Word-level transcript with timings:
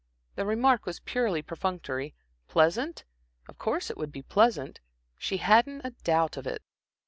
The 0.33 0.47
remark 0.47 0.87
was 0.87 0.99
purely 0.99 1.43
perfunctory. 1.43 2.15
Pleasant? 2.47 3.05
Of 3.47 3.59
course 3.59 3.91
it 3.91 3.97
would 3.97 4.11
be 4.11 4.23
pleasant 4.23 4.79
she 5.15 5.37
hadn't 5.37 5.81
a 5.85 5.91
doubt 6.03 6.37
of 6.37 6.47
it. 6.47 6.63